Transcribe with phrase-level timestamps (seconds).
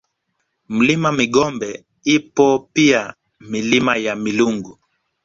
[0.75, 4.79] Mlima Migombe ipo pia Milima ya Milungu